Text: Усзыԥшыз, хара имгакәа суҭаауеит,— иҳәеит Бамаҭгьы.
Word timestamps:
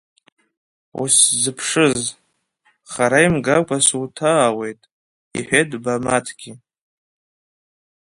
Усзыԥшыз, 1.01 2.01
хара 2.91 3.19
имгакәа 3.27 3.77
суҭаауеит,— 3.85 4.81
иҳәеит 5.37 5.71
Бамаҭгьы. 5.83 6.53